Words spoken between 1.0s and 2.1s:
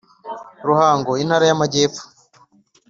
Intara y Amajyepfo